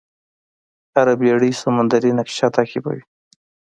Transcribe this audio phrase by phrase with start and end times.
[0.95, 3.01] هره بېړۍ سمندري نقشه تعقیبوي.